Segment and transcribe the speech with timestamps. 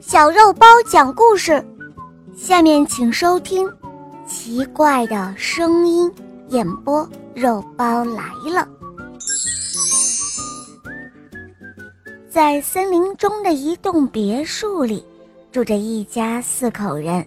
[0.00, 1.64] 小肉包讲故事，
[2.36, 3.66] 下面请收听
[4.26, 6.10] 《奇怪的声音》
[6.48, 7.08] 演播。
[7.34, 8.66] 肉包来了，
[12.30, 15.04] 在森林中的一栋别墅里，
[15.52, 17.26] 住着一家四口人。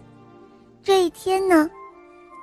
[0.81, 1.69] 这一天呢，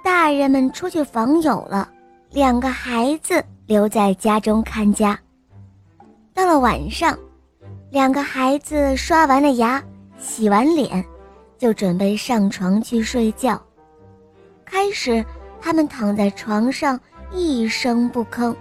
[0.05, 1.89] 大人们出去访友了，
[2.31, 5.19] 两个孩子留在家中看家。
[6.33, 7.19] 到了晚上，
[7.91, 9.83] 两个孩子刷完了牙。
[10.27, 11.03] 洗完脸，
[11.57, 13.63] 就准备上床去睡觉。
[14.65, 15.25] 开始，
[15.61, 16.99] 他们躺在床上
[17.31, 18.55] 一声不吭，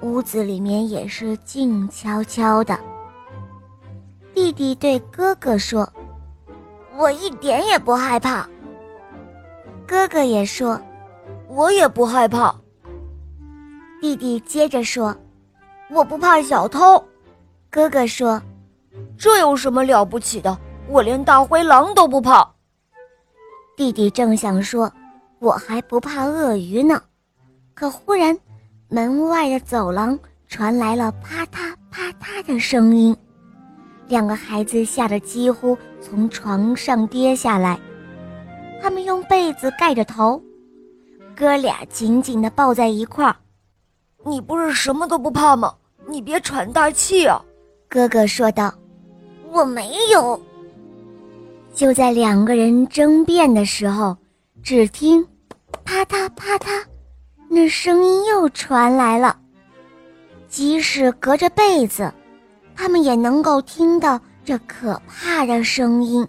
[0.00, 2.78] 屋子里面也是静悄悄的。
[4.32, 5.92] 弟弟对哥哥说
[6.96, 8.48] ：“我一点也不害怕。”
[9.84, 10.80] 哥哥也说
[11.50, 12.54] ：“我也不害怕。”
[14.00, 15.14] 弟弟接着说
[15.90, 17.04] ：“我不怕小偷。”
[17.68, 18.40] 哥哥说
[19.18, 20.56] ：“这有什么了不起的？”
[20.88, 22.48] 我连大灰狼都不怕。
[23.76, 24.92] 弟弟正想说
[25.40, 27.02] ：“我还不怕鳄鱼呢。”
[27.74, 28.38] 可忽然，
[28.88, 33.16] 门外的走廊传来了啪嗒啪嗒的声音，
[34.08, 37.80] 两个孩子吓得几乎从床上跌下来。
[38.82, 40.40] 他们用被子盖着头，
[41.34, 43.34] 哥俩紧紧地抱在一块儿。
[44.26, 45.74] “你不是什么都不怕吗？
[46.06, 47.42] 你别喘大气啊！”
[47.88, 48.72] 哥哥说道。
[49.50, 50.38] “我没有。”
[51.74, 54.16] 就在两个人争辩的时候，
[54.62, 55.26] 只听
[55.84, 56.84] “啪嗒啪嗒”，
[57.48, 59.38] 那声音又传来了。
[60.48, 62.12] 即使隔着被子，
[62.76, 66.28] 他们也能够听到这可怕的声音，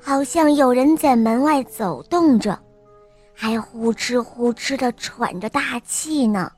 [0.00, 2.56] 好像有人在门外走动着，
[3.34, 6.50] 还呼哧呼哧地喘着大气呢。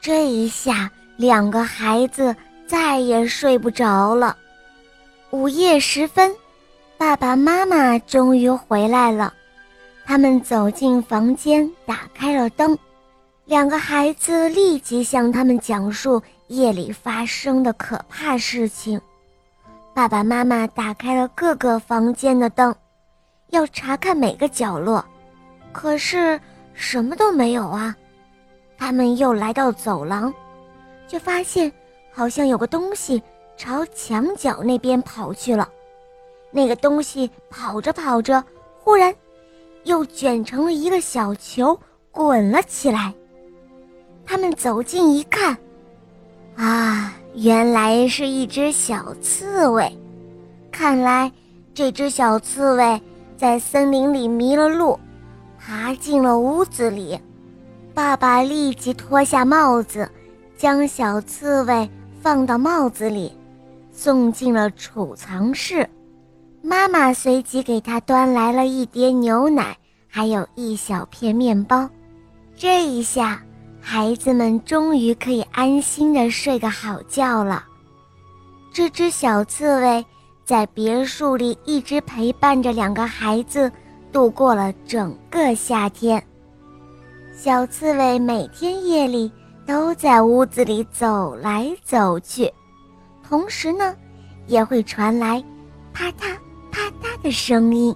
[0.00, 2.34] 这一下，两个孩子
[2.66, 4.36] 再也睡不着了。
[5.30, 6.34] 午夜时分。
[7.00, 9.32] 爸爸妈妈终于回来了，
[10.04, 12.78] 他们走进房间，打开了灯。
[13.46, 19.00] 两个孩子立即向他们讲述夜里发生的可怕事情。
[19.94, 22.72] 爸爸妈妈打开了各个房间的灯，
[23.48, 25.02] 要查看每个角落，
[25.72, 26.38] 可是
[26.74, 27.96] 什么都没有啊。
[28.76, 30.30] 他们又来到走廊，
[31.08, 31.72] 却发现
[32.12, 33.22] 好像有个东西
[33.56, 35.66] 朝墙角那边跑去了。
[36.50, 38.42] 那个东西跑着跑着，
[38.78, 39.14] 忽然
[39.84, 41.78] 又卷成了一个小球，
[42.10, 43.14] 滚了起来。
[44.26, 45.56] 他们走近一看，
[46.56, 49.90] 啊，原来是一只小刺猬。
[50.70, 51.30] 看来
[51.74, 53.00] 这只小刺猬
[53.36, 54.98] 在森林里迷了路，
[55.58, 57.18] 爬进了屋子里。
[57.92, 60.08] 爸爸立即脱下帽子，
[60.56, 61.88] 将小刺猬
[62.20, 63.36] 放到帽子里，
[63.92, 65.88] 送进了储藏室。
[66.62, 69.76] 妈妈随即给他端来了一碟牛奶，
[70.08, 71.88] 还有一小片面包。
[72.54, 73.42] 这一下，
[73.80, 77.64] 孩子们终于可以安心的睡个好觉了。
[78.72, 80.04] 这只小刺猬
[80.44, 83.72] 在别墅里一直陪伴着两个孩子，
[84.12, 86.22] 度过了整个夏天。
[87.34, 89.32] 小刺猬每天夜里
[89.66, 92.52] 都在屋子里走来走去，
[93.26, 93.96] 同时呢，
[94.46, 95.42] 也会传来
[95.94, 96.36] 啪嗒。
[96.70, 97.94] 啪嗒的声音，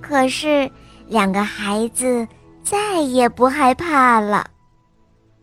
[0.00, 0.70] 可是
[1.06, 2.26] 两个孩子
[2.62, 4.46] 再也不害怕了。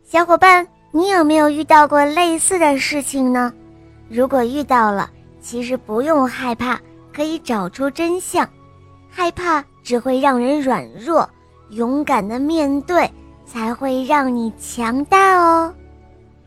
[0.04, 3.52] 小伙伴，你有没有遇到过类似的事情呢？
[4.10, 5.10] 如果遇到了，
[5.42, 6.80] 其实不用害怕，
[7.14, 8.48] 可以找出真相。
[9.10, 11.28] 害怕只会让人软弱，
[11.70, 13.10] 勇敢的面对
[13.46, 15.74] 才会让你强大哦。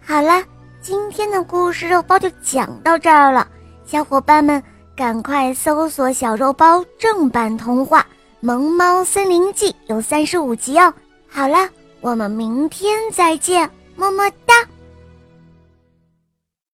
[0.01, 0.43] 好了，
[0.81, 3.49] 今天的故事肉包就讲到这儿了，
[3.85, 4.63] 小伙伴们。
[4.99, 8.01] 赶快搜索小肉包正版童话
[8.41, 10.93] 《萌猫森林记》，有三十五集哦。
[11.29, 11.69] 好了，
[12.01, 14.55] 我们明天再见，么么哒。